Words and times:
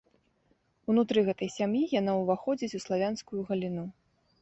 Унутры 0.93 1.19
гэтай 1.27 1.53
сям'і 1.57 1.83
яна 1.99 2.17
ўваходзіць 2.23 2.73
у 2.81 2.85
славянскую 2.89 3.41
галіну. 3.55 3.91